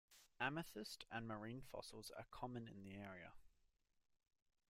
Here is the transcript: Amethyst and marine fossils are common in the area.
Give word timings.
Amethyst 0.39 1.05
and 1.11 1.27
marine 1.27 1.61
fossils 1.61 2.09
are 2.17 2.25
common 2.31 2.67
in 2.67 2.81
the 2.83 2.95
area. 2.95 3.33